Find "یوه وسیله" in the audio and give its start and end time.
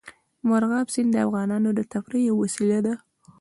2.29-2.79